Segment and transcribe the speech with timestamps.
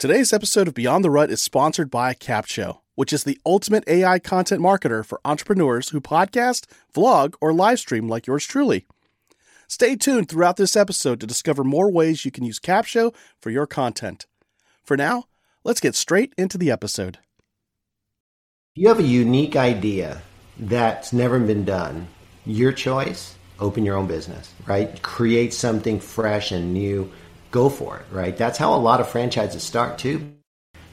[0.00, 4.18] Today's episode of Beyond the Rut is sponsored by Capsho, which is the ultimate AI
[4.18, 8.86] content marketer for entrepreneurs who podcast, vlog, or live stream like yours truly.
[9.68, 13.66] Stay tuned throughout this episode to discover more ways you can use Capsho for your
[13.66, 14.24] content.
[14.82, 15.24] For now,
[15.64, 17.18] let's get straight into the episode.
[18.74, 20.22] You have a unique idea
[20.58, 22.08] that's never been done.
[22.46, 25.02] Your choice, open your own business, right?
[25.02, 27.12] Create something fresh and new
[27.50, 28.36] go for it, right?
[28.36, 30.34] That's how a lot of franchises start too.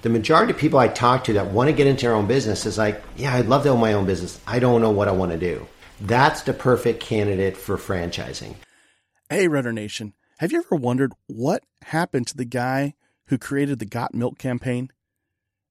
[0.01, 2.65] The majority of people I talk to that want to get into their own business
[2.65, 4.39] is like, yeah, I'd love to own my own business.
[4.45, 5.67] I don't know what I want to do.
[5.99, 8.55] That's the perfect candidate for franchising.
[9.29, 12.93] Hey, Rutter Nation, have you ever wondered what happened to the guy
[13.25, 14.91] who created the Got Milk campaign?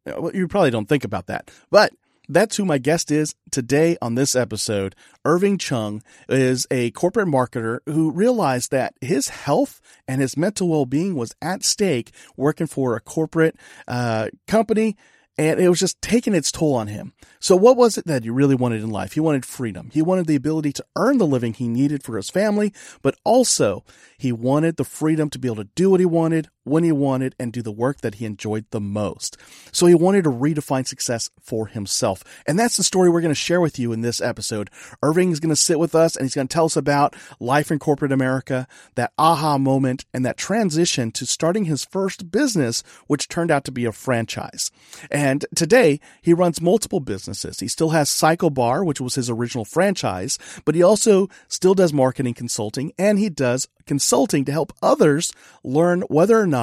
[0.04, 1.92] Well, you probably don't think about that, but
[2.28, 4.94] that's who my guest is today on this episode.
[5.24, 10.86] Irving Chung is a corporate marketer who realized that his health and his mental well
[10.86, 13.56] being was at stake working for a corporate
[13.88, 14.96] uh, company
[15.38, 17.12] and it was just taking its toll on him.
[17.40, 19.12] So what was it that he really wanted in life?
[19.12, 19.90] He wanted freedom.
[19.92, 23.84] He wanted the ability to earn the living he needed for his family, but also
[24.16, 27.34] he wanted the freedom to be able to do what he wanted, when he wanted,
[27.38, 29.36] and do the work that he enjoyed the most.
[29.72, 32.24] So he wanted to redefine success for himself.
[32.46, 34.68] And that's the story we're going to share with you in this episode.
[35.02, 37.70] Irving is going to sit with us and he's going to tell us about life
[37.70, 43.28] in corporate America, that aha moment, and that transition to starting his first business, which
[43.28, 44.70] turned out to be a franchise.
[45.10, 47.60] And today he runs multiple businesses.
[47.60, 52.34] He still has CycleBar, which was his original franchise, but he also still does marketing
[52.34, 56.55] consulting and he does consulting to help others learn whether or not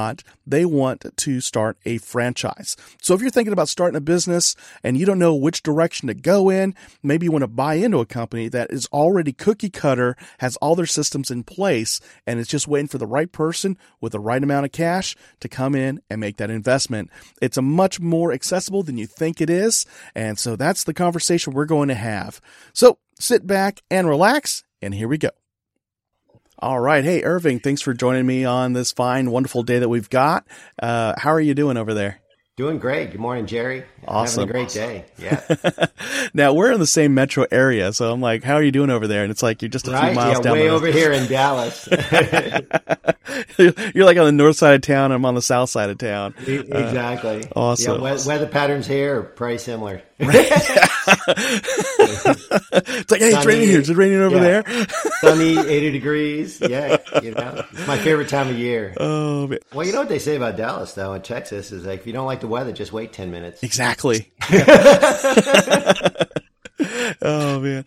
[0.45, 2.75] they want to start a franchise.
[3.01, 6.13] So if you're thinking about starting a business and you don't know which direction to
[6.13, 10.15] go in, maybe you want to buy into a company that is already cookie cutter,
[10.39, 14.11] has all their systems in place, and it's just waiting for the right person with
[14.11, 17.09] the right amount of cash to come in and make that investment.
[17.41, 19.85] It's a much more accessible than you think it is.
[20.15, 22.41] And so that's the conversation we're going to have.
[22.73, 25.29] So sit back and relax, and here we go.
[26.63, 27.03] All right.
[27.03, 30.47] Hey, Irving, thanks for joining me on this fine, wonderful day that we've got.
[30.81, 32.22] Uh, how are you doing over there?
[32.55, 33.09] Doing great.
[33.09, 33.83] Good morning, Jerry.
[34.07, 34.47] Awesome.
[34.47, 35.05] Having a great day.
[35.17, 35.87] Yeah.
[36.35, 39.07] now we're in the same metro area, so I'm like, "How are you doing over
[39.07, 40.09] there?" And it's like you're just a right?
[40.09, 40.53] few miles yeah, down.
[40.53, 41.87] way over here in Dallas.
[43.57, 45.11] you're like on the north side of town.
[45.11, 46.35] I'm on the south side of town.
[46.45, 47.43] exactly.
[47.45, 48.03] Uh, awesome.
[48.03, 50.03] Yeah, we- weather patterns here are pretty similar.
[50.19, 50.35] it's
[53.11, 53.81] like, hey, it's raining here.
[53.81, 54.61] Is it raining over Yeah.
[54.61, 54.87] there?
[55.21, 56.61] Sunny, 80 degrees.
[56.61, 58.93] Yeah, you know, it's my favorite time of year.
[58.97, 59.59] Oh, man.
[59.73, 62.13] Well, you know what they say about Dallas, though, in Texas is like, if you
[62.13, 63.63] don't like the weather, just wait 10 minutes.
[63.63, 64.31] exactly.
[67.21, 67.85] oh man.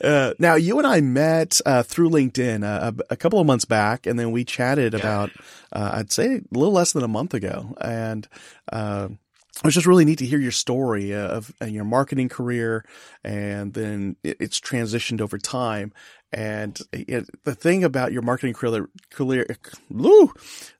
[0.00, 3.64] Uh, now you and I met uh, through LinkedIn uh, a, a couple of months
[3.64, 5.30] back, and then we chatted about
[5.72, 8.28] uh, I'd say a little less than a month ago, and
[8.72, 12.84] uh, it was just really neat to hear your story of uh, your marketing career,
[13.24, 15.92] and then it's transitioned over time.
[16.32, 19.46] And it, the thing about your marketing career, career,
[19.90, 20.32] woo,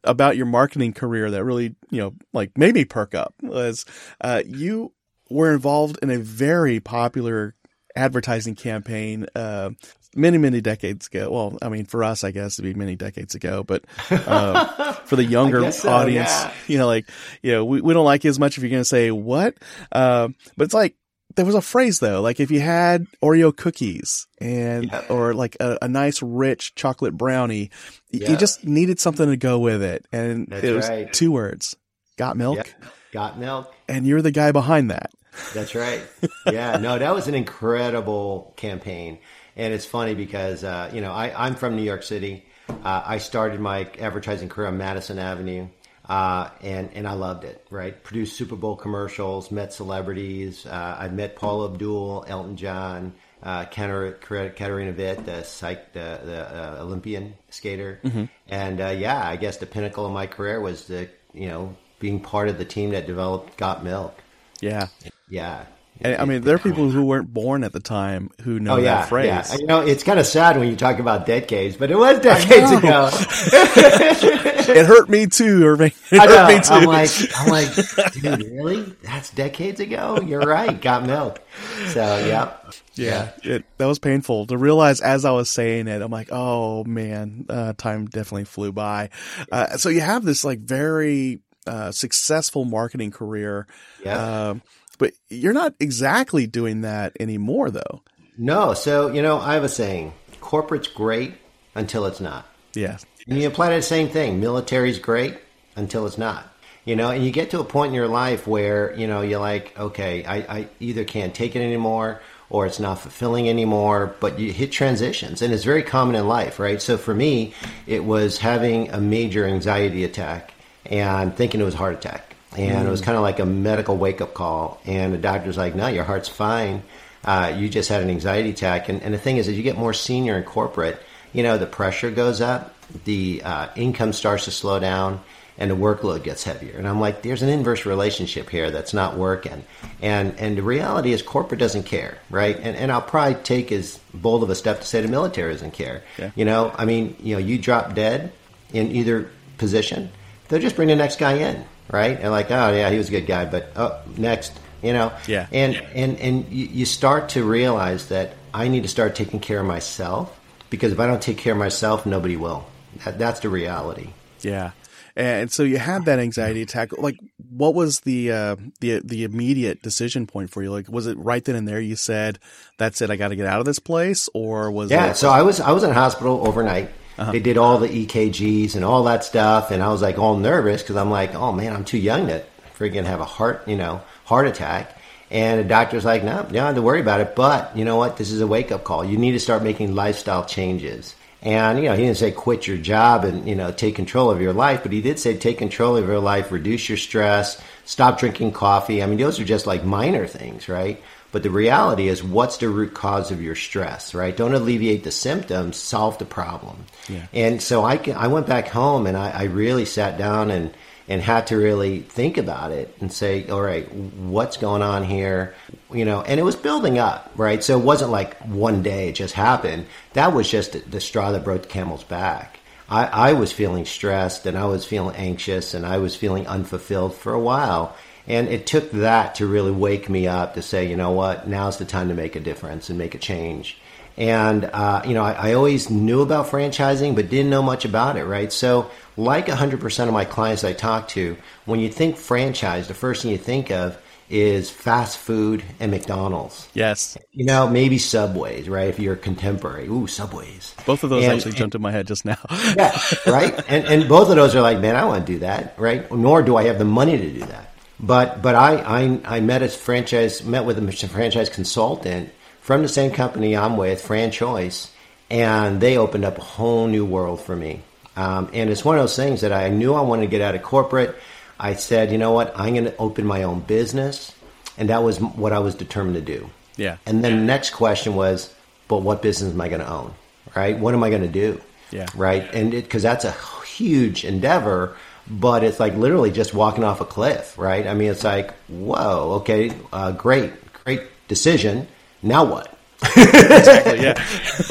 [0.02, 3.84] about your marketing career that really, you know, like made me perk up was
[4.20, 4.92] uh, you
[5.28, 7.54] were involved in a very popular
[7.94, 9.70] advertising campaign uh,
[10.14, 13.34] many many decades ago well i mean for us i guess it'd be many decades
[13.34, 16.52] ago but uh, for the younger so, audience yeah.
[16.66, 17.08] you know like
[17.42, 19.54] you know we, we don't like you as much if you're going to say what
[19.92, 20.96] uh, but it's like
[21.36, 25.04] there was a phrase though like if you had oreo cookies and Yeah.
[25.08, 27.70] or like a, a nice rich chocolate brownie
[28.10, 28.30] Yeah.
[28.30, 31.12] you just needed something to go with it and That's it was right.
[31.12, 31.76] two words
[32.16, 32.88] got milk Yeah.
[33.12, 33.72] Got milk.
[33.88, 35.10] and you're the guy behind that
[35.54, 36.02] That's right.
[36.46, 39.18] Yeah, no, that was an incredible campaign.
[39.56, 42.44] And it's funny because, uh, you know, I, I'm from New York City.
[42.68, 45.68] Uh, I started my advertising career on Madison Avenue.
[46.08, 48.02] Uh, and, and I loved it, right?
[48.02, 50.66] Produced Super Bowl commercials, met celebrities.
[50.66, 56.82] Uh, I met Paula Abdul, Elton John, uh, Katarina Witt, the, psych, the, the uh,
[56.82, 58.00] Olympian skater.
[58.48, 62.20] And uh, yeah, I guess the pinnacle of my career was the, you know, being
[62.20, 64.20] part of the team that developed Got Milk.
[64.60, 64.88] yeah
[65.28, 65.64] Yeah.
[66.00, 68.76] And, I mean, there are people who weren't born at the time who know Oh
[68.78, 69.26] yeah, that phrase.
[69.26, 69.56] yeah.
[69.56, 72.72] You know, it's kind of sad when you talk about decades, but it was decades
[72.72, 73.10] ago.
[74.64, 75.92] It hurt me too, Irving.
[76.10, 76.56] It I hurt know.
[76.56, 76.72] me too.
[76.72, 78.82] I'm like, I'm like, dude, really?
[79.02, 80.20] That's decades ago.
[80.24, 80.80] You're right.
[80.80, 81.40] Got milk.
[81.88, 82.56] So yeah,
[82.94, 86.00] yeah, it, that was painful to realize as I was saying it.
[86.00, 89.10] I'm like, oh man, uh, time definitely flew by.
[89.50, 93.66] Uh, so you have this like very uh, successful marketing career,
[94.04, 94.54] yeah.
[95.02, 98.04] But you're not exactly doing that anymore, though.
[98.38, 101.34] No, so you know, I have a saying: corporate's great
[101.74, 102.46] until it's not.
[102.72, 104.38] Yeah, And you apply that same thing.
[104.38, 105.38] Military's great
[105.74, 106.46] until it's not.
[106.84, 109.40] You know, and you get to a point in your life where, you know, you're
[109.40, 114.38] like, okay, I, I either can't take it anymore or it's not fulfilling anymore, but
[114.38, 116.80] you hit transitions and it's very common in life, right?
[116.80, 117.54] So for me,
[117.88, 120.54] it was having a major anxiety attack
[120.86, 122.31] and thinking it was a heart attack.
[122.56, 122.86] And mm.
[122.86, 123.04] it was mm.
[123.04, 124.80] kind of like a medical wake up call.
[124.84, 126.82] And the doctor's like, no, your heart's fine.
[127.24, 128.88] Uh, you just had an anxiety attack.
[128.88, 131.00] And, and the thing is, as you get more senior in corporate,
[131.32, 135.20] you know, the pressure goes up, the uh, income starts to slow down,
[135.58, 136.76] and the workload gets heavier.
[136.76, 139.64] And I'm like, there's an inverse relationship here that's not working.
[140.00, 142.56] And and the reality is, corporate doesn't care, right?
[142.56, 145.72] And and I'll probably take as bold of a step to say the military doesn't
[145.72, 146.02] care.
[146.18, 146.30] Yeah.
[146.34, 148.32] You know, I mean, you know, you drop dead
[148.72, 150.10] in either position,
[150.48, 152.18] they'll just bring the next guy in, right?
[152.18, 155.12] And like, oh yeah, he was a good guy, but oh, next, you know.
[155.28, 155.46] Yeah.
[155.52, 159.60] And and and you, you start to realize that I need to start taking care
[159.60, 160.36] of myself
[160.70, 162.66] because if I don't take care of myself, nobody will.
[163.04, 164.08] That, that's the reality.
[164.40, 164.72] Yeah.
[165.14, 166.96] And so you had that anxiety attack.
[166.96, 167.18] Like,
[167.50, 170.70] what was the uh, the the immediate decision point for you?
[170.70, 171.80] Like, was it right then and there?
[171.80, 172.38] You said,
[172.78, 173.10] "That's it.
[173.10, 175.10] I got to get out of this place," or was yeah?
[175.10, 176.90] It- so I was I was in hospital overnight.
[177.18, 177.32] Uh-huh.
[177.32, 180.82] They did all the EKGs and all that stuff, and I was like all nervous
[180.82, 182.44] because I'm like, "Oh man, I'm too young to
[182.78, 184.96] freaking have a heart you know heart attack."
[185.32, 187.34] And the doctor's like, no, you don't have to worry about it.
[187.34, 188.18] But you know what?
[188.18, 189.02] This is a wake up call.
[189.02, 191.14] You need to start making lifestyle changes.
[191.40, 194.42] And, you know, he didn't say quit your job and, you know, take control of
[194.42, 198.20] your life, but he did say take control of your life, reduce your stress, stop
[198.20, 199.02] drinking coffee.
[199.02, 201.02] I mean, those are just like minor things, right?
[201.32, 204.36] But the reality is, what's the root cause of your stress, right?
[204.36, 206.84] Don't alleviate the symptoms, solve the problem.
[207.08, 207.26] Yeah.
[207.32, 210.74] And so I, I went back home and I, I really sat down and,
[211.08, 215.54] and had to really think about it and say, all right, what's going on here?
[215.92, 217.64] You know, and it was building up, right?
[217.64, 219.86] So it wasn't like one day it just happened.
[220.12, 222.60] That was just the straw that broke the camel's back.
[222.90, 227.14] I, I was feeling stressed and I was feeling anxious and I was feeling unfulfilled
[227.14, 227.96] for a while.
[228.26, 231.78] And it took that to really wake me up to say, you know what, now's
[231.78, 233.78] the time to make a difference and make a change.
[234.16, 238.18] And, uh, you know, I, I, always knew about franchising, but didn't know much about
[238.18, 238.52] it, right?
[238.52, 243.22] So, like 100% of my clients I talk to, when you think franchise, the first
[243.22, 243.96] thing you think of
[244.28, 246.68] is fast food and McDonald's.
[246.72, 247.18] Yes.
[247.32, 248.88] You know, maybe Subways, right?
[248.88, 249.86] If you're contemporary.
[249.88, 250.74] Ooh, Subways.
[250.86, 252.38] Both of those and, actually jumped in my head just now.
[252.76, 253.54] yeah, right?
[253.68, 256.10] And, and both of those are like, man, I want to do that, right?
[256.10, 257.71] Nor do I have the money to do that.
[258.02, 262.88] But but I, I, I met a franchise, met with a franchise consultant from the
[262.88, 264.90] same company I'm with, FranChoice,
[265.30, 267.82] and they opened up a whole new world for me.
[268.16, 270.54] Um, and it's one of those things that I knew I wanted to get out
[270.54, 271.16] of corporate.
[271.58, 274.34] I said, you know what, I'm going to open my own business,
[274.76, 276.50] and that was what I was determined to do.
[276.76, 276.96] Yeah.
[277.06, 278.52] And then the next question was,
[278.88, 280.12] but what business am I going to own?
[280.54, 280.78] Right?
[280.78, 281.60] What am I going to do?
[281.90, 282.06] Yeah.
[282.14, 282.42] Right?
[282.54, 283.34] And because that's a
[283.64, 284.96] huge endeavor,
[285.28, 287.86] but it's like literally just walking off a cliff, right?
[287.86, 290.52] I mean, it's like, whoa, okay, uh, great,
[290.84, 291.88] great decision
[292.22, 292.78] now what?
[293.02, 294.14] exactly, yeah.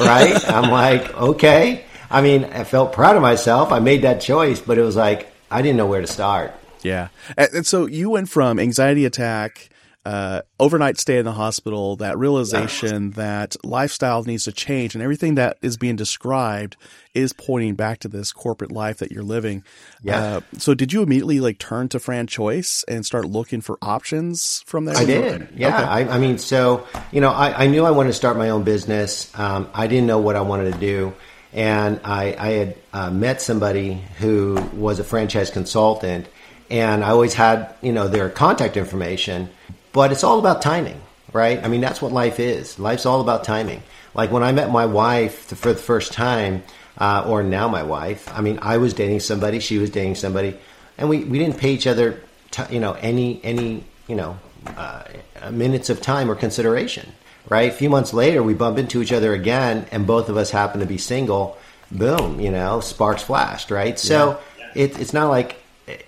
[0.00, 0.48] right?
[0.48, 1.84] I'm like, okay.
[2.10, 3.72] I mean, I felt proud of myself.
[3.72, 6.54] I made that choice, but it was like, I didn't know where to start.
[6.82, 7.08] Yeah.
[7.36, 9.68] And so you went from anxiety attack
[10.04, 15.36] uh, overnight stay in the hospital, that realization that lifestyle needs to change, and everything
[15.36, 16.76] that is being described
[17.14, 19.62] is pointing back to this corporate life that you're living.
[20.02, 20.18] Yeah.
[20.18, 24.86] Uh, so, did you immediately like turn to FranChoice and start looking for options from
[24.86, 24.96] there?
[24.96, 25.48] I did.
[25.54, 25.68] Yeah.
[25.68, 25.84] Okay.
[25.84, 28.64] I, I, mean, so you know, I, I, knew I wanted to start my own
[28.64, 29.30] business.
[29.38, 31.14] Um, I didn't know what I wanted to do.
[31.52, 36.26] And I, I had uh, met somebody who was a franchise consultant,
[36.70, 39.50] and I always had, you know, their contact information
[39.92, 41.00] but it's all about timing,
[41.32, 41.62] right?
[41.62, 42.78] I mean, that's what life is.
[42.78, 43.82] Life's all about timing.
[44.14, 46.62] Like when I met my wife for the first time,
[46.98, 50.56] uh, or now my wife, I mean, I was dating somebody, she was dating somebody,
[50.98, 52.20] and we, we didn't pay each other,
[52.50, 55.04] t- you know, any, any, you know, uh,
[55.50, 57.10] minutes of time or consideration,
[57.48, 57.70] right?
[57.70, 60.80] A few months later, we bump into each other again, and both of us happen
[60.80, 61.56] to be single.
[61.90, 63.98] Boom, you know, sparks flashed, right?
[63.98, 64.70] So yeah.
[64.74, 65.56] it, it's not like,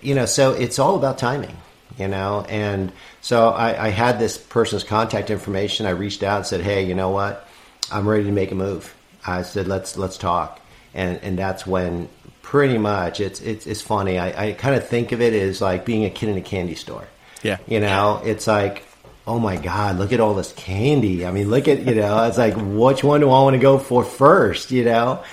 [0.01, 1.55] you know, so it's all about timing
[1.97, 2.45] you know.
[2.49, 5.85] And so I, I had this person's contact information.
[5.85, 7.47] I reached out and said, "Hey, you know what?
[7.91, 8.93] I'm ready to make a move."
[9.25, 10.59] I said, "Let's let's talk."
[10.93, 12.09] And and that's when
[12.41, 14.17] pretty much it's it's it's funny.
[14.19, 16.75] I, I kind of think of it as like being a kid in a candy
[16.75, 17.07] store.
[17.43, 17.57] Yeah.
[17.67, 18.83] You know, it's like
[19.27, 22.37] oh my god look at all this candy i mean look at you know it's
[22.37, 25.23] like which one do i want to go for first you know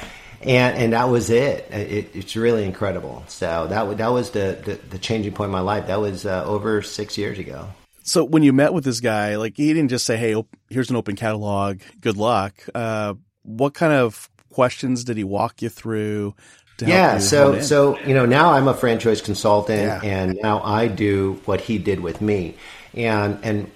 [0.42, 1.68] and and that was it.
[1.70, 3.24] it it's really incredible.
[3.28, 5.86] So that that was the, the, the changing point in my life.
[5.86, 7.68] That was uh, over six years ago.
[8.04, 10.90] So when you met with this guy, like he didn't just say, "Hey, op- here's
[10.90, 11.80] an open catalog.
[12.00, 16.34] Good luck." Uh, what kind of questions did he walk you through?
[16.78, 20.00] to help yeah you so so you know now i'm a franchise consultant Yeah.
[20.02, 22.56] and now i do what he did with me
[22.94, 23.70] and and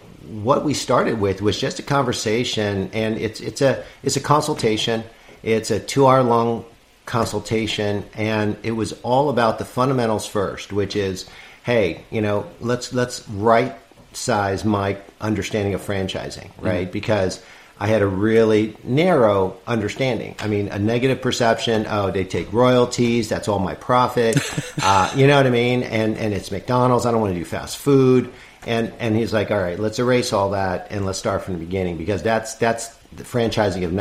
[0.45, 5.05] what we started with was just a conversation and it's it's a it's a consultation
[5.47, 6.65] it's a two hour long
[7.07, 11.25] consultation and it was all about the fundamentals first which is
[11.63, 13.77] hey you know let's let's right
[14.13, 17.41] size my understanding of franchising right because
[17.79, 20.35] I had a really narrow understanding.
[20.39, 21.85] I mean, a negative perception.
[21.87, 23.29] Oh, they take royalties.
[23.29, 24.39] That's all my profit.
[24.83, 25.83] uh, you know what I mean?
[25.83, 27.05] And and it's McDonald's.
[27.05, 28.33] I don't want to do fast food.
[28.67, 31.61] And and he's like, all right, let's erase all that and let's start from the
[31.61, 33.93] beginning because that's that's the franchising of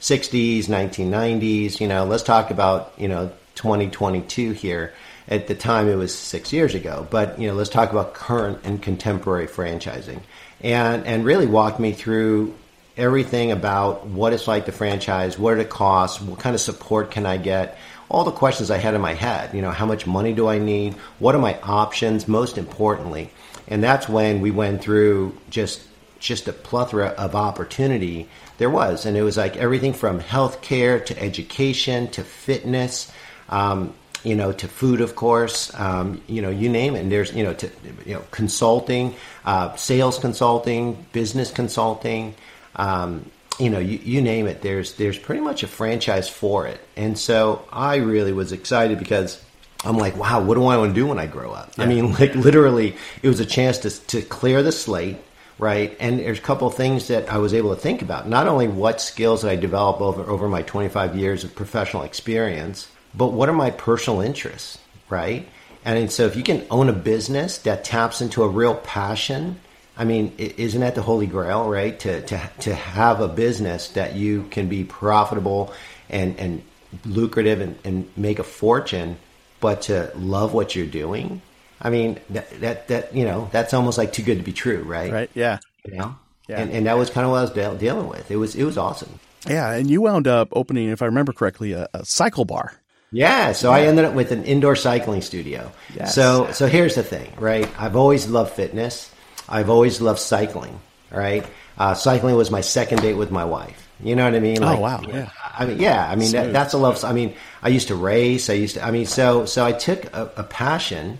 [0.00, 1.80] 1960s, 1990s.
[1.80, 4.92] You know, let's talk about you know 2022 here.
[5.28, 8.60] At the time, it was six years ago, but you know, let's talk about current
[8.62, 10.20] and contemporary franchising,
[10.60, 12.54] and and really walk me through
[12.96, 17.26] everything about what it's like to franchise, what the costs, what kind of support can
[17.26, 17.76] I get,
[18.08, 19.52] all the questions I had in my head.
[19.52, 20.94] You know, how much money do I need?
[21.18, 22.28] What are my options?
[22.28, 23.30] Most importantly,
[23.66, 25.82] and that's when we went through just
[26.18, 31.22] just a plethora of opportunity there was, and it was like everything from healthcare to
[31.22, 33.10] education to fitness.
[33.48, 33.94] Um,
[34.24, 37.00] you know, to food, of course, um, you know, you name it.
[37.02, 37.70] And there's, you know, to,
[38.04, 42.34] you know, consulting, uh, sales consulting, business consulting,
[42.74, 44.62] um, you know, you, you name it.
[44.62, 49.42] There's there's pretty much a franchise for it, and so I really was excited because
[49.84, 51.72] I'm like, wow, what do I want to do when I grow up?
[51.78, 55.16] I mean, like literally, it was a chance to to clear the slate,
[55.58, 55.96] right?
[56.00, 58.28] And there's a couple of things that I was able to think about.
[58.28, 62.88] Not only what skills that I developed over over my 25 years of professional experience,
[63.14, 65.48] but what are my personal interests, right?
[65.84, 69.60] And so if you can own a business that taps into a real passion
[69.96, 71.98] I mean, isn't that the holy grail, right?
[72.00, 75.72] To to to have a business that you can be profitable
[76.10, 76.62] and and
[77.04, 79.16] lucrative and, and make a fortune,
[79.60, 81.40] but to love what you're doing.
[81.80, 84.82] I mean, that that that you know, that's almost like too good to be true,
[84.82, 85.12] right?
[85.12, 85.30] right?
[85.34, 85.58] Yeah.
[85.84, 86.16] You know,
[86.48, 86.60] Yeah.
[86.60, 88.30] and and that was kind of what I was deal- dealing with.
[88.30, 89.18] It was it was awesome.
[89.46, 92.70] Yeah, and you wound up opening, if I remember correctly, a, a CycleBar.
[93.12, 95.70] Yeah, so I ended up with an indoor cycling studio.
[95.94, 96.14] Yes.
[96.14, 97.68] So so here's the thing, right?
[97.78, 99.10] I've always loved fitness.
[99.48, 100.80] I've always loved cycling.
[101.08, 101.46] Right?
[101.78, 103.88] Uh, cycling was my second date with my wife.
[104.02, 104.62] You know what I mean?
[104.62, 105.30] Oh, wow, yeah.
[105.56, 106.04] I mean, yeah.
[106.10, 107.02] I mean, that, that's a love.
[107.04, 108.50] I mean, I used to race.
[108.50, 108.84] I used to.
[108.84, 111.18] I mean, so so I took a, a passion,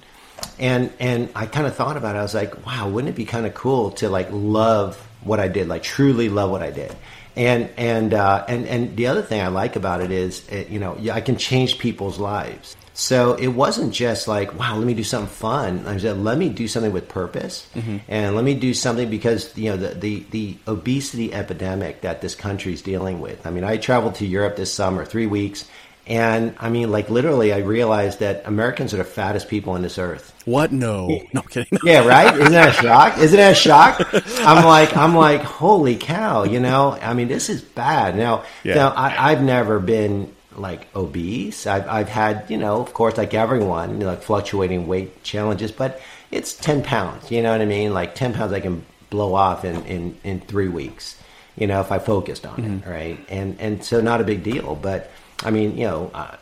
[0.59, 2.19] and and I kind of thought about it.
[2.19, 5.49] I was like, wow, wouldn't it be kind of cool to like love what I
[5.49, 6.95] did, like truly love what I did.
[7.35, 10.79] And and uh, and and the other thing I like about it is, uh, you
[10.79, 12.77] know, I can change people's lives.
[12.95, 15.87] So it wasn't just like, wow, let me do something fun.
[15.87, 17.67] I said, let me do something with purpose,
[18.09, 22.35] and let me do something because you know the, the the obesity epidemic that this
[22.35, 23.47] country is dealing with.
[23.47, 25.69] I mean, I traveled to Europe this summer, three weeks,
[26.07, 29.99] and I mean, like literally, I realized that Americans are the fattest people on this
[29.99, 30.33] earth.
[30.45, 30.71] What?
[30.71, 31.79] No, no I'm kidding.
[31.85, 32.35] Yeah, right.
[32.35, 33.19] Isn't that a shock?
[33.19, 34.09] Isn't that a shock?
[34.41, 36.45] I'm like, I'm like, holy cow!
[36.45, 38.17] You know, I mean, this is bad.
[38.17, 38.75] Now, Yeah.
[38.75, 41.67] now I, I've never been like obese.
[41.67, 45.73] I've I've had, you know, of course, like everyone, you know, like fluctuating weight challenges,
[45.73, 47.31] but it's ten pounds.
[47.31, 47.93] You know what I mean?
[47.93, 51.21] Like ten pounds, I can blow off in in in three weeks.
[51.57, 52.91] You know, if I focused on it, mm-hmm.
[52.91, 53.19] right?
[53.29, 55.11] And and so not a big deal, but
[55.43, 56.11] I mean, you know.
[56.15, 56.37] Uh,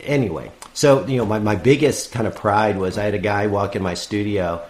[0.00, 3.46] anyway, so you know, my, my biggest kind of pride was I had a guy
[3.46, 4.64] walk in my studio,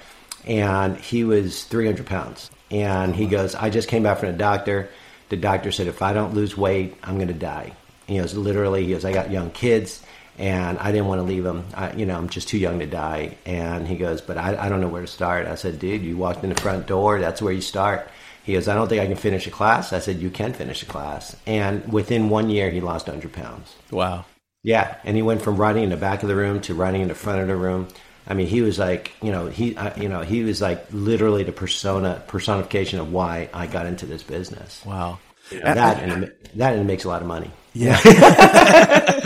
[0.46, 4.90] and he was 300 pounds, and he goes, "I just came back from the doctor.
[5.28, 7.72] The doctor said if I don't lose weight, I'm going to die."
[8.06, 10.02] He goes, literally, he goes, "I got young kids."
[10.38, 11.66] And I didn't want to leave them.
[11.74, 13.36] I, you know, I'm just too young to die.
[13.44, 15.46] And he goes, but I, I don't know where to start.
[15.46, 17.20] I said, dude, you walked in the front door.
[17.20, 18.08] That's where you start.
[18.44, 19.92] He goes, I don't think I can finish a class.
[19.92, 21.36] I said, you can finish a class.
[21.46, 23.74] And within one year, he lost 100 pounds.
[23.90, 24.24] Wow.
[24.64, 27.08] Yeah, and he went from running in the back of the room to running in
[27.08, 27.88] the front of the room.
[28.26, 31.42] I mean, he was like, you know, he, uh, you know, he was like literally
[31.42, 34.84] the persona personification of why I got into this business.
[34.86, 35.18] Wow.
[35.50, 37.50] That and it, that and it makes a lot of money.
[37.74, 37.98] Yeah.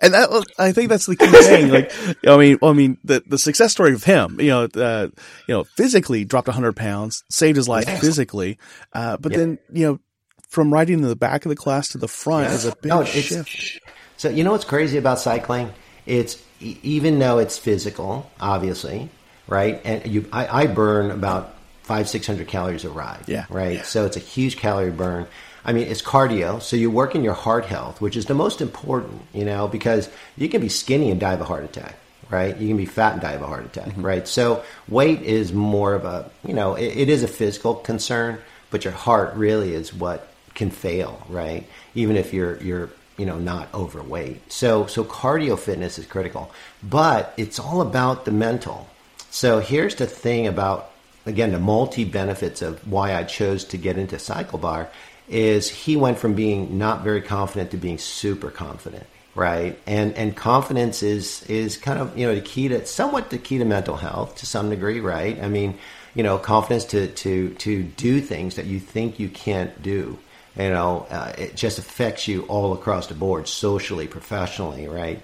[0.00, 1.70] and that, I think that's the key thing.
[1.70, 1.92] Like,
[2.26, 5.08] I mean, I mean, the, the success story of him, you know, uh,
[5.46, 8.58] you know, physically dropped hundred pounds, saved his life physically.
[8.92, 10.00] Uh, but then, you know,
[10.48, 13.04] from riding in the back of the class to the front is a big No,
[13.04, 13.80] shift.
[14.16, 15.72] So you know what's crazy about cycling?
[16.06, 19.10] It's even though it's physical, obviously,
[19.46, 19.80] right?
[19.84, 23.24] And you, I, I burn about five, six hundred calories a ride.
[23.26, 23.46] Yeah.
[23.50, 23.84] Right.
[23.84, 25.26] So it's a huge calorie burn.
[25.68, 28.62] I mean, it's cardio, so you work in your heart health, which is the most
[28.62, 30.08] important, you know, because
[30.38, 31.94] you can be skinny and die of a heart attack,
[32.30, 32.56] right?
[32.56, 34.06] You can be fat and die of a heart attack, mm-hmm.
[34.06, 34.26] right?
[34.26, 38.38] So weight is more of a, you know, it, it is a physical concern,
[38.70, 41.68] but your heart really is what can fail, right?
[41.94, 44.50] Even if you're you're you know, not overweight.
[44.50, 46.50] So, so cardio fitness is critical,
[46.82, 48.88] but it's all about the mental.
[49.30, 50.92] So here's the thing about,
[51.26, 54.86] again, the multi benefits of why I chose to get into CycleBar
[55.28, 59.06] is he went from being not very confident to being super confident
[59.38, 59.78] right?
[59.86, 63.58] And and confidence is is kind of you know the key to somewhat the key
[63.58, 65.40] to mental health to some degree right?
[65.40, 65.78] I mean
[66.14, 70.18] you know confidence to to to do things that you think you can't do
[70.56, 75.22] you know uh, it just affects you all across the board socially professionally right?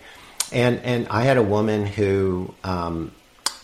[0.53, 3.11] And and i had a woman who um,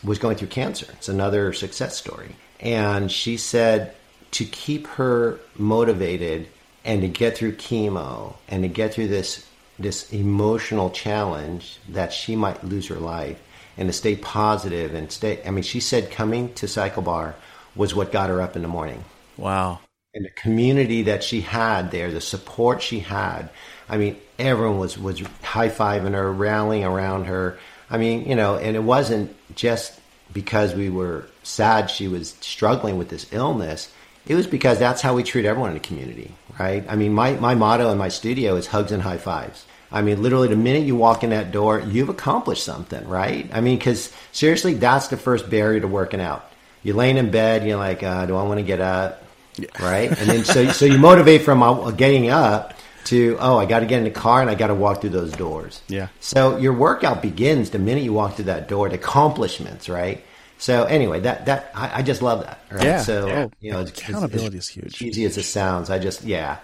[0.02, 0.86] was going through cancer.
[0.94, 2.34] It's another success story.
[2.58, 3.94] And she said
[4.32, 6.48] to keep her motivated
[6.84, 9.46] and to get through chemo and to get through this
[9.78, 13.40] this emotional challenge that she might lose her life
[13.78, 17.34] and to stay positive and stay I mean she said coming to CycleBar
[17.76, 19.04] was what got her up in the morning.
[19.36, 19.80] Wow.
[20.14, 23.48] And the community that she had there, the support she had.
[23.88, 27.58] I mean, everyone was was high-fiving her, rallying around her.
[27.88, 29.98] I mean, you know, and it wasn't just
[30.32, 33.92] because we were sad she was struggling with this illness
[34.30, 36.84] it was because that's how we treat everyone in the community, right?
[36.88, 39.64] I mean, my, my motto in my studio is hugs and high fives.
[39.90, 43.50] I mean, literally, the minute you walk in that door, you've accomplished something, right?
[43.52, 46.48] I mean, because seriously, that's the first barrier to working out.
[46.84, 49.24] You're laying in bed, you're like, uh, do I want to get up?
[49.56, 49.66] Yeah.
[49.80, 50.16] Right?
[50.16, 52.74] And then so, so you motivate from uh, getting up
[53.06, 55.10] to, oh, I got to get in the car and I got to walk through
[55.10, 55.82] those doors.
[55.88, 56.06] Yeah.
[56.20, 60.24] So your workout begins the minute you walk through that door, the accomplishments, right?
[60.60, 62.60] So anyway, that that I, I just love that.
[62.70, 62.84] Right?
[62.84, 63.00] Yeah.
[63.00, 63.48] So yeah.
[63.60, 65.02] you know, it's, accountability it's, is huge.
[65.02, 66.58] Easy as it sounds, I just yeah.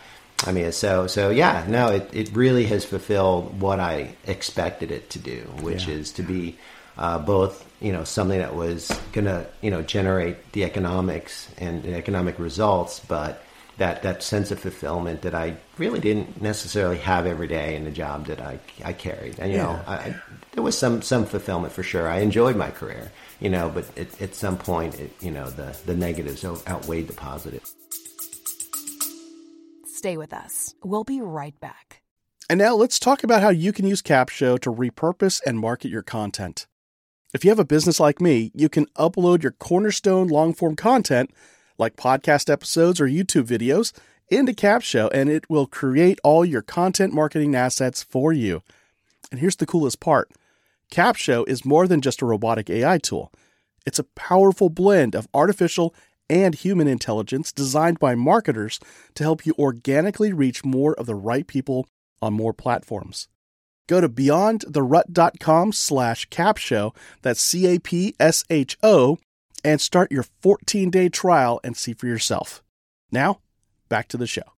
[0.45, 1.65] I mean, so so yeah.
[1.67, 5.95] No, it it really has fulfilled what I expected it to do, which yeah.
[5.95, 6.59] is to be
[6.99, 11.95] uh, both you know something that was gonna you know generate the economics and the
[11.95, 13.43] economic results, but
[13.79, 17.91] that that sense of fulfillment that I really didn't necessarily have every day in the
[17.91, 19.39] job that I I carried.
[19.39, 19.65] And you yeah.
[19.65, 20.17] know, I,
[20.53, 22.11] there was some some fulfillment for sure.
[22.11, 23.11] I enjoyed my career
[23.41, 27.13] you know, but at, at some point, it, you know, the, the negatives outweighed the
[27.13, 27.63] positive.
[29.87, 30.75] Stay with us.
[30.85, 32.03] We'll be right back.
[32.49, 36.03] And now let's talk about how you can use Capsho to repurpose and market your
[36.03, 36.67] content.
[37.35, 41.31] If you have a business like me, you can upload your cornerstone long form content,
[41.77, 43.93] like podcast episodes or YouTube videos,
[44.29, 48.63] into Capsho, and it will create all your content marketing assets for you.
[49.31, 50.31] And here's the coolest part
[50.91, 53.33] Capsho is more than just a robotic AI tool.
[53.85, 55.95] It's a powerful blend of artificial
[56.29, 58.81] and human intelligence designed by marketers
[59.15, 61.87] to help you organically reach more of the right people
[62.21, 63.29] on more platforms.
[63.87, 69.19] Go to beyondtherut.com slash capsho, that's C-A-P-S-H-O,
[69.65, 72.63] and start your 14-day trial and see for yourself.
[73.13, 73.41] Now,
[73.89, 74.56] back to the show.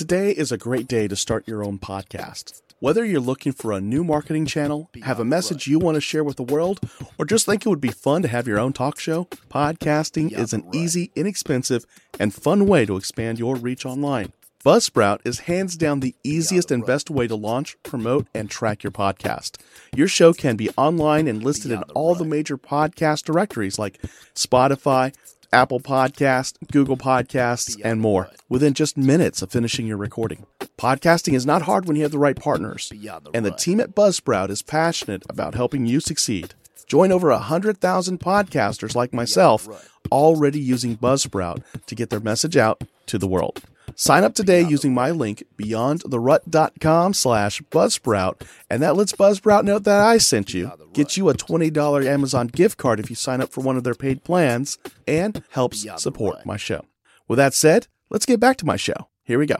[0.00, 2.62] Today is a great day to start your own podcast.
[2.78, 6.24] Whether you're looking for a new marketing channel, have a message you want to share
[6.24, 6.80] with the world,
[7.18, 10.54] or just think it would be fun to have your own talk show, podcasting is
[10.54, 11.84] an easy, inexpensive,
[12.18, 14.32] and fun way to expand your reach online.
[14.64, 18.92] Buzzsprout is hands down the easiest and best way to launch, promote, and track your
[18.92, 19.60] podcast.
[19.94, 24.00] Your show can be online and listed in all the major podcast directories like
[24.34, 25.14] Spotify,
[25.52, 30.46] Apple Podcast, Google Podcasts, and more within just minutes of finishing your recording.
[30.78, 32.92] Podcasting is not hard when you have the right partners,
[33.34, 36.54] and the team at Buzzsprout is passionate about helping you succeed.
[36.86, 39.68] Join over 100,000 podcasters like myself
[40.12, 43.62] already using Buzzsprout to get their message out to the world.
[44.00, 50.00] Sign up today using my link beyondtherut.com slash buzzsprout, and that lets Buzzsprout know that
[50.00, 53.60] I sent you, get you a $20 Amazon gift card if you sign up for
[53.60, 56.86] one of their paid plans, and helps support my show.
[57.28, 59.10] With that said, let's get back to my show.
[59.22, 59.56] Here we go.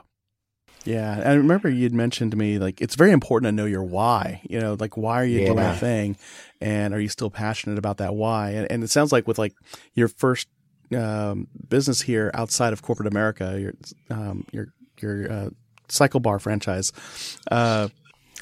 [0.87, 4.41] Yeah, I remember you'd mentioned to me like it's very important to know your why.
[4.49, 5.47] You know, like why are you yeah.
[5.49, 6.17] doing a thing,
[6.63, 8.53] and are you still passionate about that why?
[8.53, 9.53] And, and it sounds like with like
[9.93, 10.49] your first
[10.97, 13.73] um, business here outside of corporate America, your
[14.11, 14.69] um, your
[15.01, 15.51] your uh,
[15.89, 16.93] CycleBar franchise,
[17.51, 17.89] uh,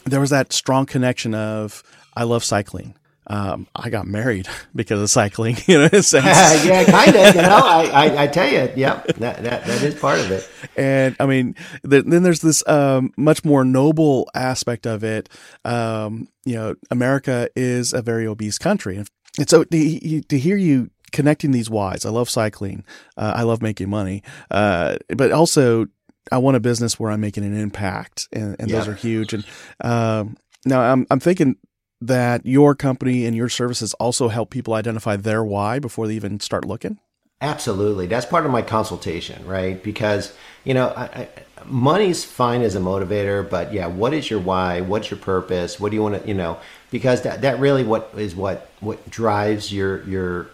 [0.04, 1.82] there was that strong connection of
[2.14, 2.94] I love cycling.
[3.30, 5.88] Um, I got married because of cycling, you know.
[5.92, 7.34] yeah, kind of.
[7.34, 10.48] You know, I, I, I, tell you, yeah, that, that that is part of it.
[10.76, 15.28] And I mean, the, then there's this um, much more noble aspect of it.
[15.64, 18.96] Um, you know, America is a very obese country,
[19.38, 22.04] and so to, to hear you connecting these whys.
[22.04, 22.84] I love cycling.
[23.16, 24.22] Uh, I love making money.
[24.50, 25.86] Uh, but also,
[26.30, 28.78] I want a business where I'm making an impact, and, and yeah.
[28.78, 29.32] those are huge.
[29.34, 29.44] And
[29.82, 31.56] um, now I'm I'm thinking
[32.00, 36.38] that your company and your services also help people identify their why before they even
[36.40, 36.98] start looking.
[37.40, 38.06] Absolutely.
[38.06, 39.80] That's part of my consultation, right?
[39.82, 40.32] Because,
[40.64, 41.28] you know, I, I,
[41.64, 44.80] money's fine as a motivator, but yeah, what is your why?
[44.80, 45.78] What's your purpose?
[45.78, 46.58] What do you want to, you know,
[46.90, 50.50] because that, that really what is what, what drives your, your,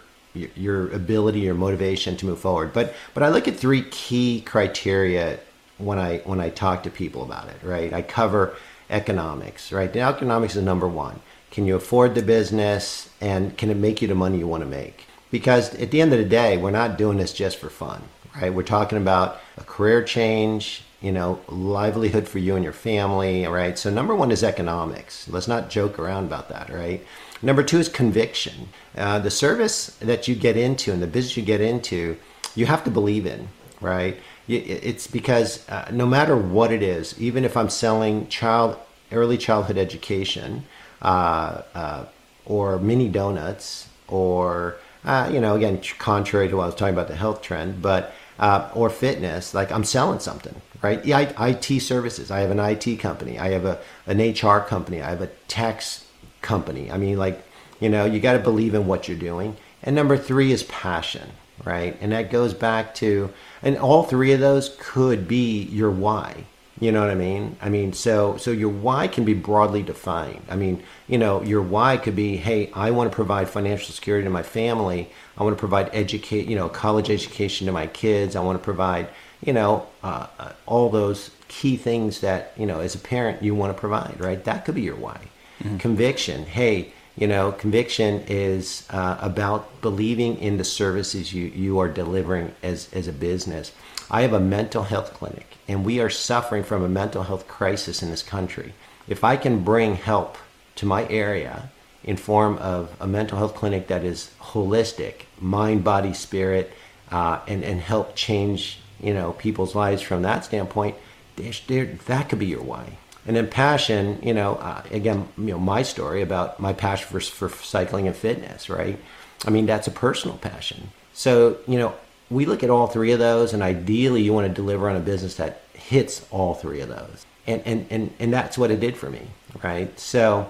[0.55, 2.73] your ability, your motivation to move forward.
[2.73, 5.39] But, but I look at three key criteria
[5.77, 7.91] when I, when I talk to people about it, right?
[7.91, 8.55] I cover
[8.89, 9.91] economics, right?
[9.91, 11.21] The economics is number one.
[11.51, 14.69] Can you afford the business and can it make you the money you want to
[14.69, 15.05] make?
[15.35, 18.01] because at the end of the day, we're not doing this just for fun,
[18.37, 18.53] right?
[18.53, 23.77] We're talking about a career change, you know, livelihood for you and your family, right?
[23.77, 25.27] So number one is economics.
[25.27, 27.05] Let's not joke around about that, right?
[27.45, 28.69] Number two is conviction.
[28.97, 32.17] Uh, the service that you get into and the business you get into,
[32.55, 34.17] you have to believe in, right?
[34.47, 38.77] It's because uh, no matter what it is, even if I'm selling child
[39.11, 40.65] early childhood education,
[41.03, 42.05] uh, uh
[42.47, 47.09] or mini donuts, or uh, you know, again, contrary to what I was talking about
[47.09, 50.99] the health trend, but uh, or fitness, like I'm selling something, right?
[51.05, 52.31] IT services.
[52.31, 53.37] I have an IT company.
[53.37, 55.03] I have a an HR company.
[55.03, 56.04] I have a tax
[56.45, 56.91] company.
[56.91, 57.43] I mean, like,
[57.79, 59.57] you know, you got to believe in what you're doing.
[59.83, 61.31] And number three is passion,
[61.63, 61.97] right?
[62.01, 63.31] And that goes back to,
[63.61, 66.45] and all three of those could be your why.
[66.79, 67.55] You know what I mean?
[67.61, 70.41] I mean, so so your why can be broadly defined.
[70.49, 74.25] I mean, you know, your why could be, hey, I want to provide financial security
[74.25, 75.09] to my family.
[75.37, 78.35] I want to provide educate, you know, college education to my kids.
[78.35, 79.07] I want to provide,
[79.41, 83.55] you know, uh, uh, all those key things that you know, as a parent, you
[83.55, 84.19] want to provide.
[84.19, 84.43] Right?
[84.43, 85.19] That could be your why.
[85.63, 85.77] Mm-hmm.
[85.77, 86.45] Conviction.
[86.45, 92.53] Hey, you know, conviction is uh, about believing in the services you you are delivering
[92.61, 93.71] as as a business.
[94.11, 98.03] I have a mental health clinic and we are suffering from a mental health crisis
[98.03, 98.73] in this country.
[99.07, 100.37] If I can bring help
[100.75, 101.69] to my area
[102.03, 106.73] in form of a mental health clinic that is holistic, mind, body, spirit,
[107.11, 110.95] uh, and and help change you know people's lives from that standpoint,
[111.37, 112.97] that could be your why.
[113.27, 117.19] And then passion, you know, uh, again, you know, my story about my passion for
[117.19, 118.99] for cycling and fitness, right?
[119.45, 120.91] I mean, that's a personal passion.
[121.13, 121.95] So you know,
[122.29, 124.99] we look at all three of those, and ideally, you want to deliver on a
[124.99, 127.25] business that hits all three of those.
[127.47, 129.21] And, and, and, and that's what it did for me,
[129.61, 129.97] right?
[129.99, 130.49] So,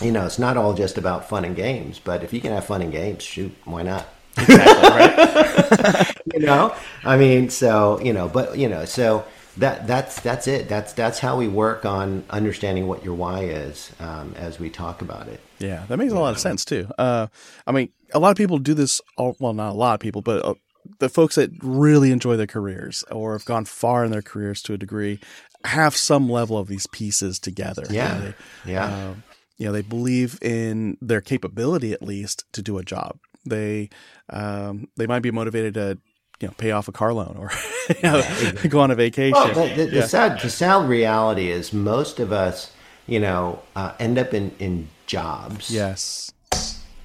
[0.00, 2.64] you know, it's not all just about fun and games, but if you can have
[2.66, 4.06] fun and games, shoot, why not?
[4.38, 6.16] Exactly, right?
[6.34, 9.24] you know, I mean, so, you know, but, you know, so
[9.60, 10.68] that that's that's it.
[10.68, 15.02] That's that's how we work on understanding what your why is um, as we talk
[15.02, 15.40] about it.
[15.58, 16.88] Yeah, that makes a lot of sense too.
[16.98, 17.28] Uh,
[17.66, 19.00] I mean, a lot of people do this.
[19.16, 20.54] All, well, not a lot of people, but uh,
[20.98, 24.74] the folks that really enjoy their careers or have gone far in their careers to
[24.74, 25.20] a degree
[25.64, 27.84] have some level of these pieces together.
[27.90, 28.14] Yeah.
[28.14, 28.86] You know, they, yeah.
[28.86, 29.14] Uh,
[29.58, 33.18] you know, they believe in their capability at least to do a job.
[33.44, 33.90] They
[34.30, 35.98] um, they might be motivated to
[36.40, 37.50] you know pay off a car loan or
[37.88, 38.22] you know,
[38.68, 39.32] go on a vacation.
[39.32, 40.00] Well, the, the, yeah.
[40.00, 42.72] the, sad the sad reality is most of us
[43.06, 45.70] you know uh, end up in in jobs.
[45.70, 46.32] Yes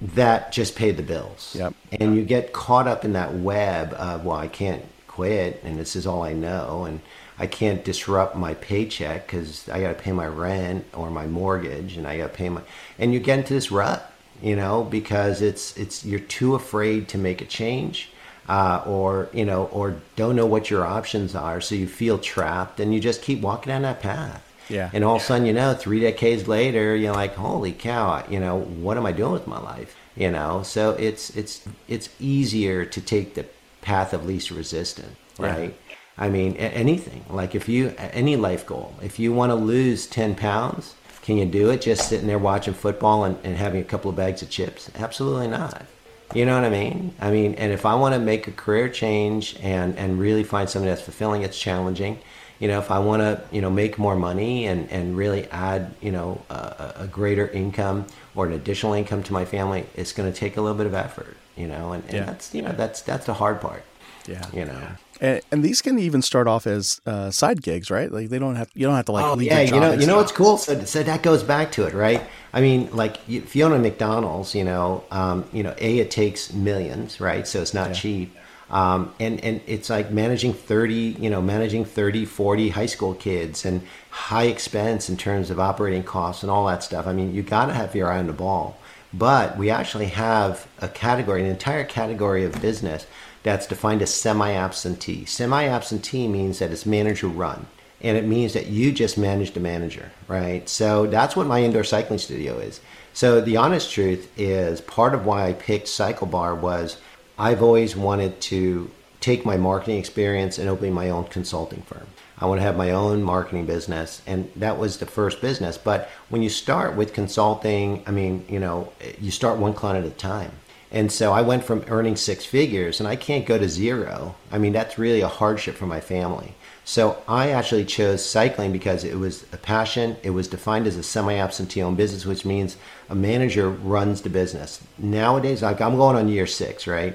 [0.00, 1.54] that just pay the bills.
[1.58, 1.74] Yep.
[1.92, 5.96] And you get caught up in that web of, well, I can't quit and this
[5.96, 7.00] is all I know and
[7.38, 11.96] I can't disrupt my paycheck because I got to pay my rent or my mortgage
[11.96, 12.62] and I got to pay my,
[12.98, 14.10] and you get into this rut,
[14.42, 18.10] you know, because it's, it's, you're too afraid to make a change.
[18.48, 22.78] Uh, or you know, or don't know what your options are, so you feel trapped,
[22.78, 24.42] and you just keep walking down that path.
[24.68, 24.90] Yeah.
[24.92, 28.40] And all of a sudden, you know, three decades later, you're like, holy cow, you
[28.40, 29.96] know, what am I doing with my life?
[30.16, 33.46] You know, so it's it's it's easier to take the
[33.82, 35.70] path of least resistance, right?
[35.70, 35.96] Yeah.
[36.18, 40.34] I mean, anything like if you any life goal, if you want to lose ten
[40.34, 44.08] pounds, can you do it just sitting there watching football and, and having a couple
[44.08, 44.90] of bags of chips?
[44.96, 45.84] Absolutely not.
[46.34, 47.14] You know what I mean?
[47.20, 50.68] I mean, and if I want to make a career change and and really find
[50.68, 52.18] something that's fulfilling, it's challenging
[52.58, 55.94] you know, if I want to, you know, make more money and, and really add,
[56.00, 60.30] you know, a, a greater income or an additional income to my family, it's going
[60.32, 62.24] to take a little bit of effort, you know, and, and yeah.
[62.24, 63.82] that's, you know, that's, that's the hard part.
[64.26, 64.46] Yeah.
[64.52, 64.88] You know,
[65.20, 68.10] and, and these can even start off as uh, side gigs, right?
[68.10, 70.16] Like they don't have, you don't have to like, oh, yeah, you know, you know,
[70.16, 70.56] what's cool.
[70.56, 72.22] So, so that goes back to it, right?
[72.52, 76.10] I mean, like if you own a McDonald's, you know, um, you know, a, it
[76.10, 77.46] takes millions, right?
[77.46, 77.94] So it's not yeah.
[77.94, 78.36] cheap
[78.70, 83.64] um, and, and it's like managing 30, you know, managing 30, 40 high school kids
[83.64, 87.06] and high expense in terms of operating costs and all that stuff.
[87.06, 88.76] I mean, you got to have your eye on the ball.
[89.14, 93.06] But we actually have a category, an entire category of business
[93.46, 95.24] that's defined as semi absentee.
[95.24, 97.66] Semi absentee means that it's manager run.
[98.00, 100.68] And it means that you just manage the manager, right?
[100.68, 102.80] So that's what my indoor cycling studio is.
[103.14, 106.96] So the honest truth is part of why I picked CycleBar was
[107.38, 112.08] I've always wanted to take my marketing experience and open my own consulting firm.
[112.38, 115.78] I want to have my own marketing business, and that was the first business.
[115.78, 120.12] But when you start with consulting, I mean, you know, you start one client at
[120.12, 120.50] a time.
[120.96, 124.34] And so I went from earning six figures, and I can't go to zero.
[124.50, 126.54] I mean, that's really a hardship for my family.
[126.86, 130.16] So I actually chose cycling because it was a passion.
[130.22, 132.78] It was defined as a semi-absentee owned business, which means
[133.10, 134.80] a manager runs the business.
[134.96, 137.14] Nowadays, I'm going on year six, right?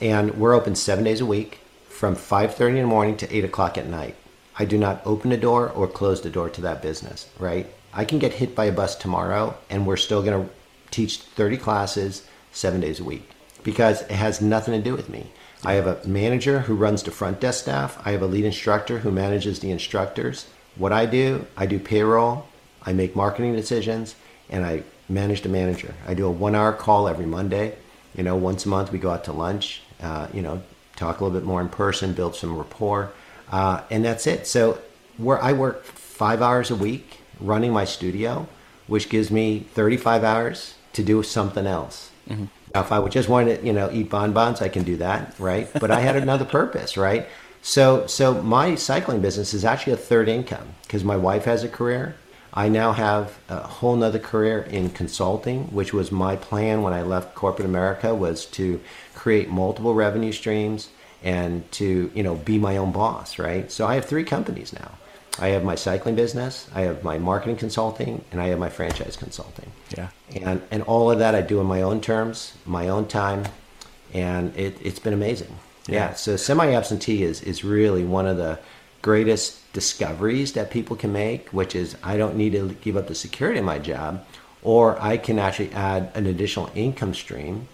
[0.00, 3.78] And we're open seven days a week from 5.30 in the morning to 8 o'clock
[3.78, 4.16] at night.
[4.58, 7.72] I do not open the door or close the door to that business, right?
[7.94, 10.52] I can get hit by a bus tomorrow and we're still going to
[10.90, 13.28] teach 30 classes seven days a week
[13.62, 15.26] because it has nothing to do with me.
[15.64, 18.00] I have a manager who runs the front desk staff.
[18.04, 20.46] I have a lead instructor who manages the instructors.
[20.76, 22.48] What I do, I do payroll,
[22.82, 24.14] I make marketing decisions,
[24.48, 25.94] and I manage the manager.
[26.06, 27.76] I do a one hour call every Monday.
[28.14, 30.62] You know, once a month we go out to lunch, uh, you know,
[30.96, 33.12] talk a little bit more in person, build some rapport,
[33.52, 34.46] uh, and that's it.
[34.46, 34.78] So
[35.18, 38.48] where I work five hours a week running my studio,
[38.86, 42.09] which gives me 35 hours to do something else.
[42.30, 42.44] Mm-hmm.
[42.74, 45.34] Now, if I would just want to, you know, eat bonbons, I can do that,
[45.38, 45.68] right?
[45.72, 47.26] But I had another purpose, right?
[47.62, 51.68] So, so my cycling business is actually a third income because my wife has a
[51.68, 52.14] career.
[52.52, 57.02] I now have a whole nother career in consulting, which was my plan when I
[57.02, 58.80] left corporate America was to
[59.14, 60.88] create multiple revenue streams
[61.22, 63.70] and to, you know, be my own boss, right?
[63.70, 64.92] So I have three companies now.
[65.38, 69.16] I have my cycling business, I have my marketing consulting, and I have my franchise
[69.16, 69.70] consulting.
[69.96, 70.08] Yeah.
[70.42, 73.44] And and all of that I do in my own terms, my own time,
[74.12, 75.54] and it, it's been amazing.
[75.86, 75.94] Yeah.
[75.94, 76.14] yeah.
[76.14, 78.58] So semi absentee is is really one of the
[79.02, 83.14] greatest discoveries that people can make, which is I don't need to give up the
[83.14, 84.24] security of my job,
[84.62, 87.68] or I can actually add an additional income stream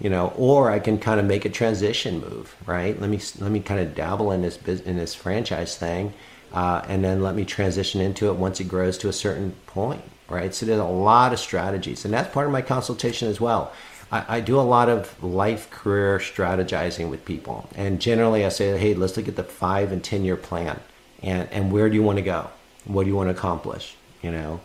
[0.00, 3.00] you know, or I can kind of make a transition move, right?
[3.00, 6.12] Let me let me kind of dabble in this in this franchise thing,
[6.52, 10.02] uh, and then let me transition into it once it grows to a certain point,
[10.28, 10.54] right?
[10.54, 13.72] So there's a lot of strategies, and that's part of my consultation as well.
[14.12, 18.76] I, I do a lot of life career strategizing with people, and generally I say,
[18.78, 20.80] hey, let's look at the five and ten year plan,
[21.22, 22.50] and and where do you want to go?
[22.84, 23.96] What do you want to accomplish?
[24.22, 24.60] You know,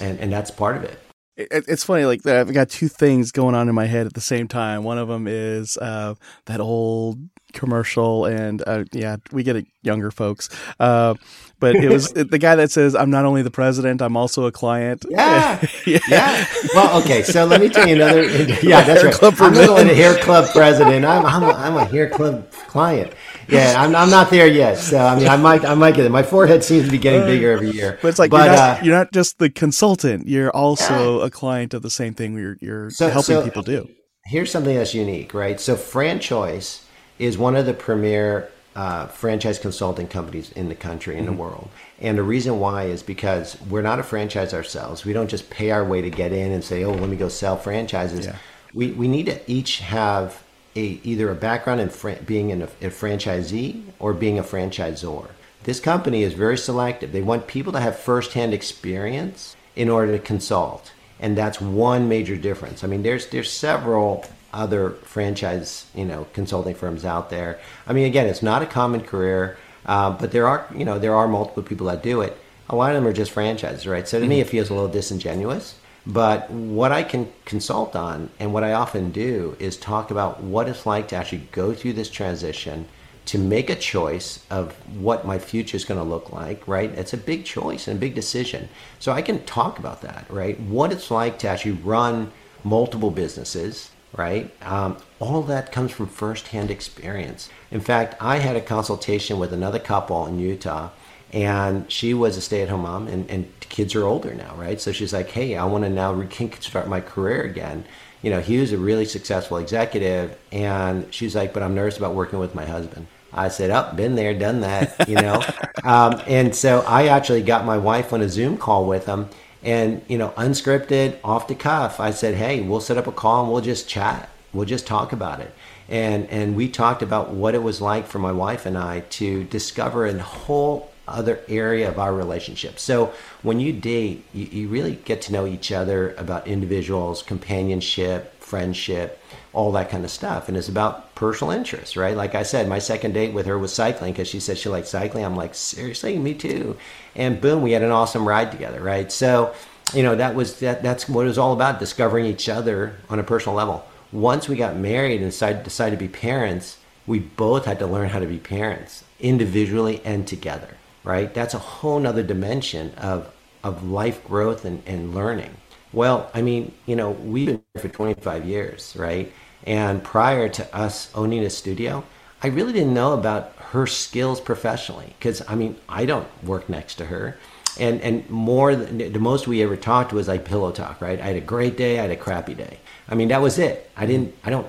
[0.00, 0.98] and and that's part of it
[1.36, 4.20] it, it's funny like i've got two things going on in my head at the
[4.20, 6.14] same time one of them is uh,
[6.46, 7.18] that old
[7.52, 10.48] commercial and uh, yeah we get it younger folks
[10.80, 11.14] uh,
[11.58, 14.52] but it was the guy that says i'm not only the president i'm also a
[14.52, 16.44] client yeah yeah, yeah.
[16.74, 18.24] well okay so let me tell you another
[18.62, 21.84] yeah that's right club i'm only a hair club president i'm, I'm, a, I'm a
[21.84, 23.12] hair club client
[23.48, 24.78] yeah, I'm, I'm not there yet.
[24.78, 26.10] So I mean, I might I might get it.
[26.10, 27.98] My forehead seems to be getting bigger every year.
[28.00, 30.28] But it's like but, you're, not, uh, you're not just the consultant.
[30.28, 31.26] You're also yeah.
[31.26, 32.36] a client of the same thing.
[32.36, 33.88] You're you're so, helping so people do.
[34.24, 35.60] Here's something that's unique, right?
[35.60, 36.82] So FranChoice
[37.22, 41.36] is one of the premier uh, franchise consulting companies in the country in mm-hmm.
[41.36, 41.68] the world.
[42.00, 45.04] And the reason why is because we're not a franchise ourselves.
[45.04, 47.28] We don't just pay our way to get in and say, "Oh, let me go
[47.28, 48.36] sell franchises." Yeah.
[48.74, 50.42] We we need to each have
[50.74, 55.28] a, either a background in fr- being in a, a franchisee or being a franchisor.
[55.62, 57.12] This company is very selective.
[57.12, 62.36] They want people to have firsthand experience in order to consult, and that's one major
[62.36, 62.82] difference.
[62.82, 67.60] I mean, there's there's several other franchise you know consulting firms out there.
[67.86, 71.14] I mean, again, it's not a common career, uh, but there are you know there
[71.14, 72.36] are multiple people that do it.
[72.68, 74.06] A lot of them are just franchises, right?
[74.08, 74.30] So to mm-hmm.
[74.30, 75.76] me, it feels a little disingenuous.
[76.04, 80.68] But what I can consult on and what I often do is talk about what
[80.68, 82.88] it's like to actually go through this transition
[83.24, 86.90] to make a choice of what my future is going to look like, right?
[86.90, 88.68] It's a big choice and a big decision.
[88.98, 90.58] So I can talk about that, right?
[90.58, 92.32] What it's like to actually run
[92.64, 94.50] multiple businesses, right?
[94.62, 97.48] Um, all that comes from firsthand experience.
[97.70, 100.90] In fact, I had a consultation with another couple in Utah
[101.32, 105.12] and she was a stay-at-home mom and, and kids are older now right so she's
[105.12, 106.26] like hey i want to now
[106.60, 107.84] start my career again
[108.20, 112.14] you know he was a really successful executive and she's like but i'm nervous about
[112.14, 115.42] working with my husband i said up oh, been there done that you know
[115.84, 119.28] um, and so i actually got my wife on a zoom call with him
[119.62, 123.44] and you know unscripted off the cuff i said hey we'll set up a call
[123.44, 125.54] and we'll just chat we'll just talk about it
[125.88, 129.44] and and we talked about what it was like for my wife and i to
[129.44, 132.78] discover a whole other area of our relationship.
[132.78, 138.31] So when you date, you, you really get to know each other about individuals, companionship,
[138.52, 139.18] friendship,
[139.54, 140.46] all that kind of stuff.
[140.46, 142.14] And it's about personal interest, right?
[142.14, 144.86] Like I said, my second date with her was cycling because she said she liked
[144.86, 145.24] cycling.
[145.24, 146.76] I'm like, seriously, me too.
[147.16, 149.10] And boom, we had an awesome ride together, right?
[149.10, 149.54] So,
[149.94, 150.82] you know, that was that.
[150.82, 153.86] That's what it was all about: discovering each other on a personal level.
[154.12, 158.10] once we got married and decided, decided to be parents, we both had to learn
[158.10, 161.32] how to be parents individually and together, right?
[161.32, 163.32] That's a whole nother dimension of,
[163.64, 165.56] of life growth and, and learning.
[165.92, 169.32] Well, I mean, you know, we've been here for 25 years, right?
[169.64, 172.04] And prior to us owning a studio,
[172.42, 176.96] I really didn't know about her skills professionally because I mean, I don't work next
[176.96, 177.36] to her.
[177.78, 181.20] And, and more than the most we ever talked was like pillow talk, right?
[181.20, 182.78] I had a great day, I had a crappy day.
[183.08, 183.90] I mean, that was it.
[183.96, 184.66] I didn't, I don't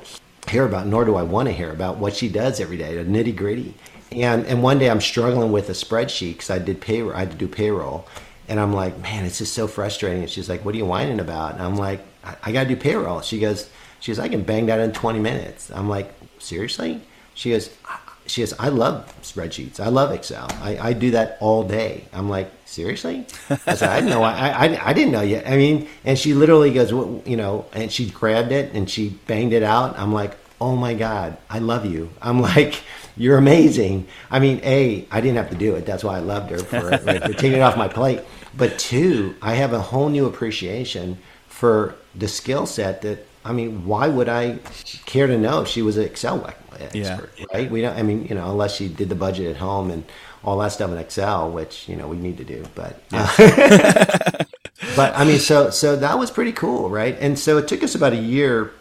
[0.50, 3.04] hear about, nor do I want to hear about what she does every day, the
[3.04, 3.74] nitty gritty.
[4.12, 7.32] And, and one day I'm struggling with a spreadsheet because I did payroll, I had
[7.32, 8.08] to do payroll.
[8.47, 10.21] And I'm like, man, it's just so frustrating.
[10.21, 11.53] And she's like, what are you whining about?
[11.53, 13.21] And I'm like, I, I got to do payroll.
[13.21, 15.71] She goes, she goes, I can bang that in 20 minutes.
[15.71, 17.01] I'm like, seriously?
[17.36, 17.69] She goes,
[18.25, 19.79] she goes, I love spreadsheets.
[19.79, 20.47] I love Excel.
[20.62, 22.06] I, I do that all day.
[22.13, 23.25] I'm like, seriously?
[23.49, 24.23] I said, I didn't know.
[24.23, 25.47] I, I, I didn't know yet.
[25.47, 29.10] I mean, and she literally goes, well, you know, and she grabbed it and she
[29.10, 29.97] banged it out.
[29.97, 32.10] I'm like, oh my God, I love you.
[32.21, 32.82] I'm like,
[33.17, 34.08] you're amazing.
[34.32, 35.86] I mean, A, I didn't have to do it.
[35.86, 38.21] That's why I loved her for, like, for taking it off my plate.
[38.56, 41.17] But two, I have a whole new appreciation
[41.49, 44.60] for the skill set that, I mean, why would I
[45.06, 46.47] care to know if she was an Excel
[46.80, 47.19] expert, Yeah.
[47.54, 47.69] right?
[47.69, 50.06] We don't, I mean, you know, unless she did the budget at home and
[50.45, 52.63] all that stuff in Excel, which, you know, we need to do.
[52.73, 53.36] But, uh,
[54.95, 57.17] but I mean, so, so that was pretty cool, right?
[57.19, 58.71] And so it took us about a year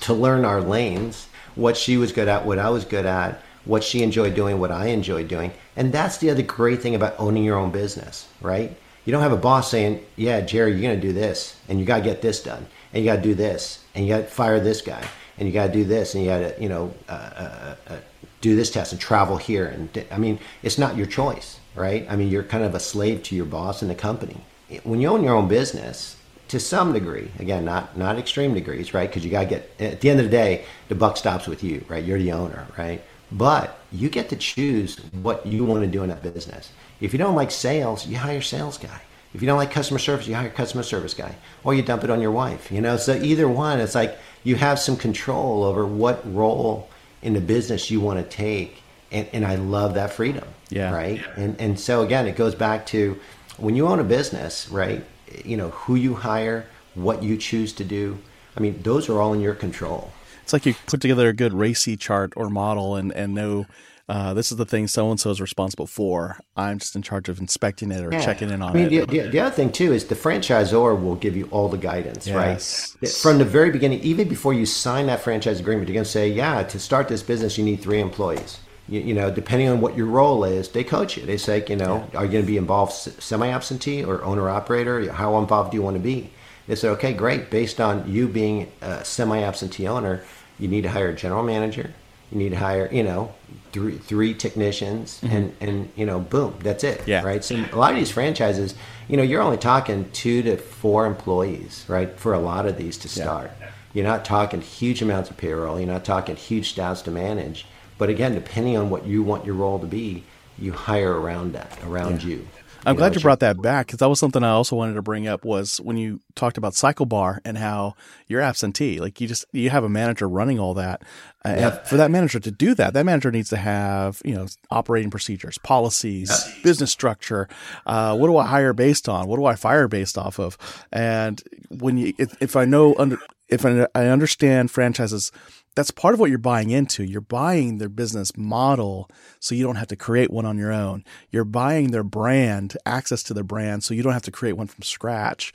[0.00, 3.84] to learn our lanes, what she was good at, what I was good at, what
[3.84, 5.52] she enjoyed doing, what I enjoyed doing.
[5.76, 8.76] And that's the other great thing about owning your own business, right?
[9.04, 11.84] You don't have a boss saying, "Yeah, Jerry, you're going to do this, and you
[11.84, 14.26] got to get this done, and you got to do this, and you got to
[14.26, 15.04] fire this guy,
[15.38, 17.96] and you got to do this, and you got to, you know, uh, uh, uh,
[18.40, 22.06] do this test and travel here." And I mean, it's not your choice, right?
[22.08, 24.36] I mean, you're kind of a slave to your boss and the company.
[24.84, 26.16] When you own your own business,
[26.52, 29.08] to some degree, again, not not extreme degrees, right?
[29.08, 31.64] Because you got to get at the end of the day, the buck stops with
[31.64, 32.04] you, right?
[32.04, 33.02] You're the owner, right?
[33.32, 36.70] But you get to choose what you want to do in that business.
[37.00, 39.00] If you don't like sales, you hire a sales guy.
[39.32, 41.34] If you don't like customer service, you hire a customer service guy,
[41.64, 42.70] or you dump it on your wife.
[42.70, 46.90] You know, so either one, it's like you have some control over what role
[47.22, 50.44] in the business you want to take, and, and I love that freedom.
[50.68, 50.92] Yeah.
[50.92, 51.22] Right.
[51.36, 53.18] And and so again, it goes back to
[53.56, 55.02] when you own a business, right?
[55.44, 58.18] You know who you hire, what you choose to do.
[58.56, 60.12] I mean, those are all in your control.
[60.42, 63.66] It's like you put together a good RACI chart or model and, and know
[64.08, 66.38] uh, this is the thing so and so is responsible for.
[66.56, 68.24] I'm just in charge of inspecting it or Yeah.
[68.24, 69.08] checking in on I mean, it.
[69.08, 72.26] The, the, the other thing too is the franchisor will give you all the guidance,
[72.26, 72.96] Yes.
[73.00, 73.10] right?
[73.10, 76.28] From the very beginning, even before you sign that franchise agreement, you're going to say,
[76.28, 78.58] "Yeah, to start this business, you need three employees."
[78.92, 81.24] You, you know, depending on what your role is, they coach you.
[81.24, 85.10] They say, you know, are you going to be involved semi-absentee or owner-operator?
[85.12, 86.30] How involved do you want to be?
[86.68, 87.50] They said, okay, great.
[87.50, 90.22] Based on you being a semi-absentee owner,
[90.58, 91.92] you need to hire a general manager.
[92.30, 93.34] You need to hire, you know,
[93.72, 97.10] three, three technicians, and and you know, boom, that's it, Mm-hmm.
[97.10, 97.22] Yeah.
[97.24, 97.44] right?
[97.44, 98.74] So a lot of these franchises,
[99.08, 102.96] you know, you're only talking two to four employees, right, for a lot of these
[102.98, 103.50] to start.
[103.92, 105.78] You're not talking huge amounts of payroll.
[105.78, 107.66] You're not talking huge staffs to manage.
[107.98, 110.24] But again, depending on what you want your role to be,
[110.58, 112.46] you hire around that, around you.
[112.84, 115.02] I'm know, glad you brought that back because that was something I also wanted to
[115.02, 117.94] bring up was when you talked about CycleBar and how
[118.26, 118.98] you're absentee.
[118.98, 121.02] Like you just you have a manager running all that.
[121.44, 124.46] Uh, and for that manager to do that, that manager needs to have you know
[124.70, 126.30] operating procedures, policies,
[126.62, 127.48] business structure.
[127.86, 129.28] Uh, what do I hire based on?
[129.28, 130.58] What do I fire based off of?
[130.92, 135.30] And when you if, if I know under if I, I understand franchises
[135.74, 137.04] that's part of what you're buying into.
[137.04, 139.08] You're buying their business model
[139.40, 141.04] so you don't have to create one on your own.
[141.30, 144.66] You're buying their brand, access to their brand, so you don't have to create one
[144.66, 145.52] from scratch.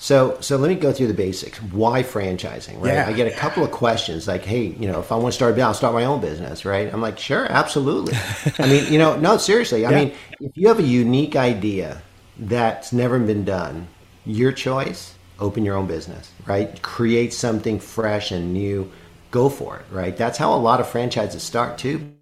[0.00, 1.60] So, so let me go through the basics.
[1.60, 2.94] Why franchising, right?
[2.94, 3.08] Yeah.
[3.08, 5.50] I get a couple of questions like, hey, you know, if I want to start
[5.50, 6.92] a business, I'll start my own business, right?
[6.92, 8.14] I'm like, sure, absolutely.
[8.60, 9.84] I mean, you know, no, seriously.
[9.84, 10.04] I Yeah.
[10.04, 12.00] mean, if you have a unique idea
[12.38, 13.88] that's never been done,
[14.24, 16.80] your choice, open your own business, right?
[16.80, 18.90] Create something fresh and new.
[19.30, 20.16] Go for it, right?
[20.16, 22.18] That's how a lot of franchises start too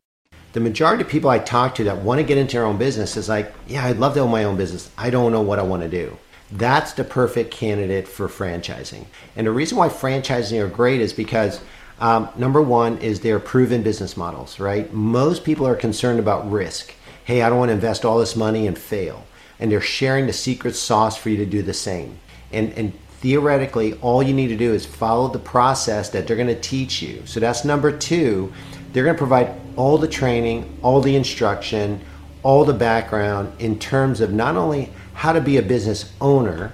[0.57, 3.19] the majority of people I talk to that want to get into their own business
[3.19, 4.91] is like, yeah, I'd love to own my own business.
[4.97, 6.17] I don't know what I want to do.
[6.51, 9.05] That's the perfect candidate for franchising.
[9.37, 11.61] And the reason why franchising are great is because
[12.01, 14.91] um, number one is they're proven business models, right?
[14.95, 16.95] Most people are concerned about risk.
[17.27, 19.27] Hey, I don't want to invest all this money and fail.
[19.61, 22.19] And they're sharing the secret sauce for you to do the same.
[22.51, 22.95] And, and
[23.27, 27.03] theoretically, all you need to do is follow the process that they're going to teach
[27.03, 27.21] you.
[27.27, 28.53] So that's number two.
[28.93, 32.01] They're going to provide all the training, all the instruction,
[32.45, 36.73] all the background in terms of not only how to be a business owner,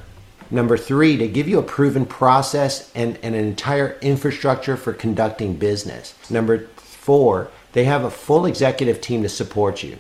[0.51, 5.55] Number three, to give you a proven process and, and an entire infrastructure for conducting
[5.55, 6.15] business.
[6.31, 9.97] Number four, they have a full executive team to support you.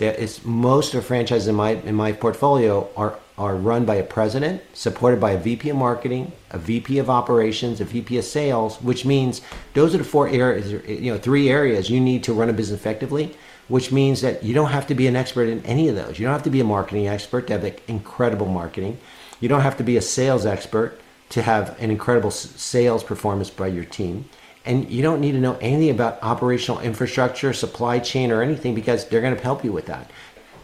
[0.00, 4.04] It's, most of the franchises in my in my portfolio are are run by a
[4.04, 8.80] president, supported by a VP of marketing, a VP of operations, a VP of sales,
[8.82, 9.40] which means
[9.74, 12.78] those are the four areas, you know, three areas you need to run a business
[12.78, 13.34] effectively,
[13.66, 16.20] which means that you don't have to be an expert in any of those.
[16.20, 18.96] You don't have to be a marketing expert to have incredible marketing.
[19.40, 23.66] You don't have to be a sales expert to have an incredible sales performance by
[23.66, 24.26] your team.
[24.64, 29.08] And you don't need to know anything about operational infrastructure, supply chain, or anything because
[29.08, 30.12] they're going to help you with that.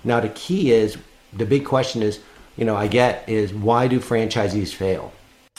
[0.04, 0.96] Now, the key is
[1.32, 2.20] the big question is
[2.58, 5.12] you know, I get is why do franchisees fail?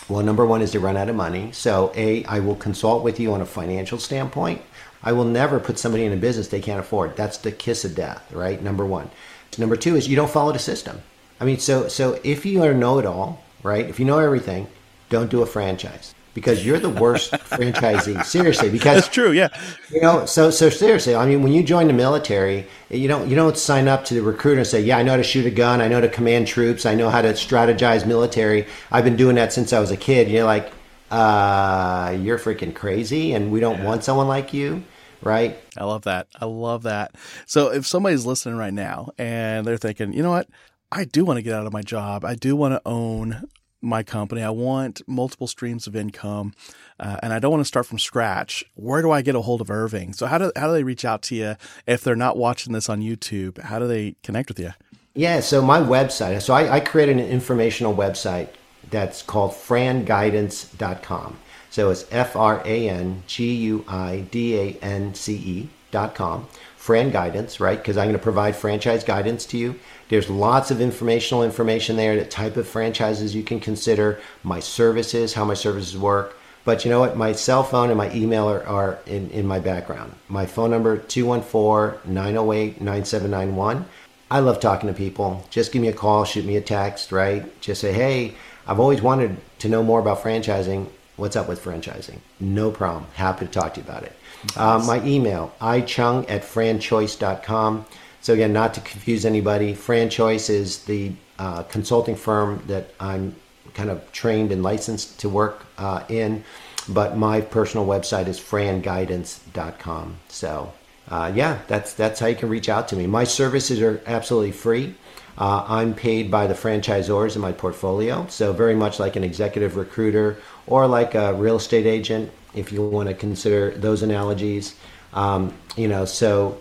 [0.07, 1.51] Well, number one is they run out of money.
[1.51, 4.61] So, A, I will consult with you on a financial standpoint.
[5.01, 7.15] I will never put somebody in a business they can't afford.
[7.15, 8.61] That's the kiss of death, right?
[8.61, 9.09] Number one.
[9.57, 11.01] Number two is you don't follow the system.
[11.39, 13.89] I mean, so so if you are know it all, right?
[13.89, 14.67] If you know everything,
[15.09, 18.23] don't do a franchise because you're the worst franchisee.
[18.23, 19.31] Seriously, because that's true.
[19.31, 19.49] Yeah,
[19.91, 20.25] you know.
[20.25, 23.87] So so seriously, I mean, when you join the military, you don't you don't sign
[23.87, 25.81] up to the recruiter and say, "Yeah, I know how to shoot a gun.
[25.81, 26.85] I know how to command troops.
[26.85, 28.67] I know how to strategize military.
[28.91, 30.71] I've been doing that since I was a kid." And you're like,
[31.11, 33.85] uh, "You're freaking crazy, and we don't yeah.
[33.85, 34.83] want someone like you."
[35.21, 35.57] Right.
[35.77, 36.27] I love that.
[36.39, 37.15] I love that.
[37.45, 40.47] So if somebody's listening right now and they're thinking, you know what?
[40.91, 42.25] I do want to get out of my job.
[42.25, 43.43] I do want to own
[43.81, 44.41] my company.
[44.41, 46.53] I want multiple streams of income,
[46.99, 48.63] uh, and I don't want to start from scratch.
[48.75, 50.13] Where do I get a hold of Irving?
[50.13, 51.55] So how do how do they reach out to you
[51.87, 53.59] if they're not watching this on YouTube?
[53.61, 54.71] How do they connect with you?
[55.13, 56.41] Yeah, so my website.
[56.41, 58.49] So I, I created an informational website
[58.89, 61.37] that's called franguidance.com.
[61.69, 66.15] So it's F R A N G U I D A N C E dot
[66.15, 66.47] com.
[66.79, 67.77] Fran Guidance, right?
[67.77, 69.77] Because I'm going to provide franchise guidance to you.
[70.07, 75.33] There's lots of informational information there, the type of franchises you can consider, my services,
[75.33, 76.37] how my services work.
[76.63, 77.17] But you know what?
[77.17, 80.13] My cell phone and my email are, are in, in my background.
[80.29, 83.83] My phone number, 214-908-9791.
[84.31, 85.45] I love talking to people.
[85.49, 87.59] Just give me a call, shoot me a text, right?
[87.59, 90.87] Just say, hey, I've always wanted to know more about franchising.
[91.17, 92.19] What's up with franchising?
[92.39, 93.07] No problem.
[93.15, 94.13] Happy to talk to you about it.
[94.55, 97.85] Uh, my email, ichung at franchoice.com.
[98.21, 103.35] So again, not to confuse anybody, Franchoice is the uh, consulting firm that I'm
[103.73, 106.43] kind of trained and licensed to work uh, in,
[106.87, 110.17] but my personal website is franguidance.com.
[110.27, 110.73] So
[111.09, 113.07] uh, yeah, that's that's how you can reach out to me.
[113.07, 114.95] My services are absolutely free.
[115.37, 119.77] Uh, I'm paid by the franchisors in my portfolio, so very much like an executive
[119.77, 120.37] recruiter
[120.67, 124.75] or like a real estate agent, if you want to consider those analogies.
[125.13, 126.59] Um, you know, so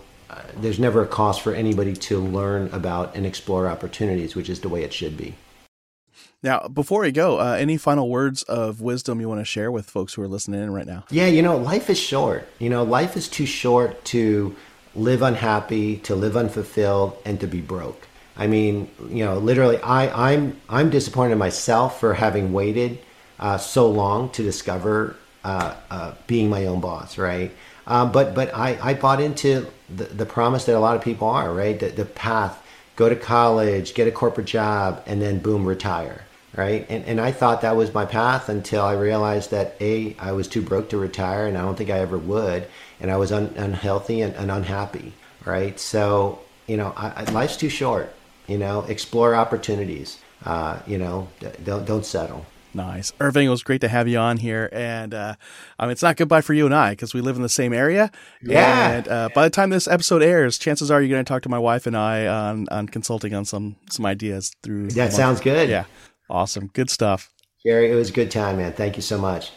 [0.56, 4.68] there's never a cost for anybody to learn about and explore opportunities, which is the
[4.68, 5.34] way it should be.
[6.42, 9.90] Now, before we go, uh, any final words of wisdom you want to share with
[9.90, 11.04] folks who are listening in right now?
[11.10, 12.48] Yeah, you know, life is short.
[12.60, 14.54] You know, life is too short to
[14.94, 18.06] live unhappy, to live unfulfilled, and to be broke.
[18.36, 23.00] I mean, you know, literally, I, I'm I'm disappointed in myself for having waited
[23.40, 27.52] uh, so long to discover uh, uh being my own boss, right?
[27.86, 31.28] Um, but but I, I bought into the, the promise that a lot of people
[31.28, 31.78] are, right?
[31.78, 32.62] The, the path,
[32.96, 36.22] go to college, get a corporate job, and then boom, retire,
[36.54, 36.86] right?
[36.90, 40.48] And, and I thought that was my path until I realized that A, I was
[40.48, 42.66] too broke to retire, and I don't think I ever would,
[43.00, 45.14] and I was un, unhealthy and, and, unhappy,
[45.44, 45.78] right?
[45.80, 48.12] So, you know, I, I, life's too short,
[48.46, 51.28] you know, explore opportunities, uh, you know,
[51.64, 52.44] don't, don't settle.
[52.74, 53.12] Nice.
[53.20, 54.68] Irving, it was great to have you on here.
[54.72, 55.34] And uh,
[55.78, 57.72] I mean, it's not goodbye for you and I because we live in the same
[57.72, 58.10] area.
[58.42, 58.90] Yeah.
[58.90, 61.48] And uh, by the time this episode airs, chances are you're going to talk to
[61.48, 64.88] my wife and I on, on consulting on some some ideas through.
[64.88, 65.68] That sounds good.
[65.68, 65.84] Yeah.
[66.30, 66.68] Awesome.
[66.68, 67.32] Good stuff.
[67.64, 68.72] Jerry, it was a good time, man.
[68.72, 69.50] Thank you so much.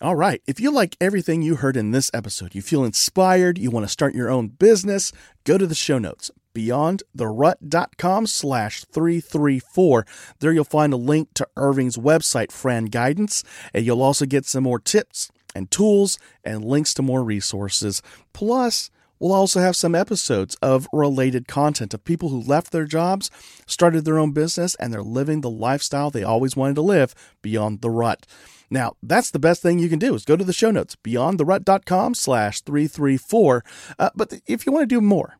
[0.00, 0.42] All right.
[0.46, 3.92] If you like everything you heard in this episode, you feel inspired, you want to
[3.92, 5.12] start your own business,
[5.44, 10.06] go to the show notes beyondtherut.com slash 334.
[10.40, 13.44] There you'll find a link to Irving's website, Fran Guidance,
[13.74, 18.02] and you'll also get some more tips and tools and links to more resources.
[18.32, 23.30] Plus, we'll also have some episodes of related content of people who left their jobs,
[23.66, 27.80] started their own business, and they're living the lifestyle they always wanted to live beyond
[27.80, 28.26] the rut.
[28.70, 32.14] Now, that's the best thing you can do is go to the show notes, beyondtherut.com
[32.14, 33.64] slash 334.
[33.98, 35.36] Uh, but if you want to do more,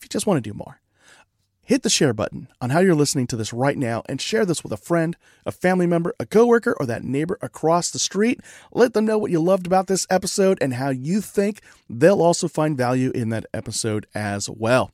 [0.00, 0.80] if you just want to do more.
[1.62, 4.64] Hit the share button on how you're listening to this right now and share this
[4.64, 5.14] with a friend,
[5.46, 8.40] a family member, a coworker, or that neighbor across the street.
[8.72, 12.48] Let them know what you loved about this episode and how you think they'll also
[12.48, 14.90] find value in that episode as well.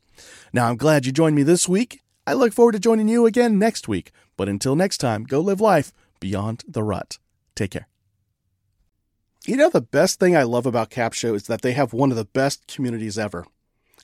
[0.52, 2.02] Now, I'm glad you joined me this week.
[2.26, 4.10] I look forward to joining you again next week.
[4.36, 7.18] But until next time, go live life beyond the rut.
[7.54, 7.88] Take care.
[9.46, 12.16] You know, the best thing I love about Capsho is that they have one of
[12.18, 13.46] the best communities ever.